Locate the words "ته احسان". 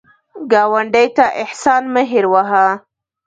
1.15-1.83